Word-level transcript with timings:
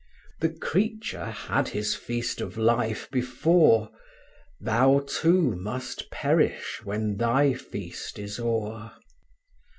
The 0.39 0.49
creature 0.49 1.25
had 1.27 1.67
his 1.67 1.93
feast 1.93 2.41
of 2.41 2.57
life 2.57 3.07
before; 3.11 3.91
Thou 4.59 5.05
too 5.05 5.55
must 5.55 6.09
perish 6.09 6.81
when 6.83 7.17
thy 7.17 7.53
feast 7.53 8.17
is 8.17 8.39
o'er! 8.39 8.93